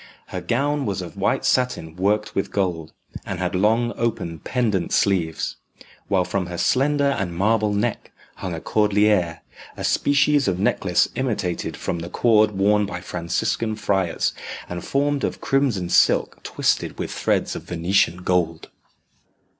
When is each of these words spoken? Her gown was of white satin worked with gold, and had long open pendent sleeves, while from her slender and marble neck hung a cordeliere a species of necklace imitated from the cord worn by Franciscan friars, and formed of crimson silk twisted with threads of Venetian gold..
Her 0.29 0.41
gown 0.41 0.87
was 0.87 1.03
of 1.03 1.15
white 1.15 1.45
satin 1.45 1.95
worked 1.95 2.33
with 2.33 2.49
gold, 2.51 2.91
and 3.23 3.37
had 3.37 3.53
long 3.53 3.93
open 3.95 4.39
pendent 4.39 4.91
sleeves, 4.93 5.57
while 6.07 6.25
from 6.25 6.47
her 6.47 6.57
slender 6.57 7.11
and 7.19 7.35
marble 7.37 7.71
neck 7.71 8.11
hung 8.37 8.55
a 8.55 8.59
cordeliere 8.59 9.41
a 9.77 9.83
species 9.83 10.47
of 10.47 10.57
necklace 10.57 11.07
imitated 11.13 11.77
from 11.77 11.99
the 11.99 12.09
cord 12.09 12.49
worn 12.53 12.87
by 12.87 12.99
Franciscan 12.99 13.75
friars, 13.75 14.33
and 14.67 14.83
formed 14.83 15.23
of 15.23 15.39
crimson 15.39 15.87
silk 15.87 16.41
twisted 16.41 16.97
with 16.97 17.11
threads 17.11 17.55
of 17.55 17.61
Venetian 17.61 18.23
gold.. 18.23 18.69